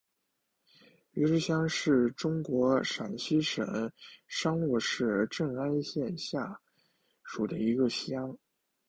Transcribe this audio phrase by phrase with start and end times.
[1.11, 3.63] 余师乡是中国陕西省
[4.25, 6.59] 商洛市镇安县下
[7.29, 8.35] 辖的一个乡。